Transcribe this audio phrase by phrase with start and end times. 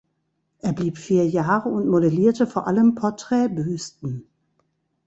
[0.61, 4.25] Er blieb vier Jahre und modellierte vor allem Porträtbüsten.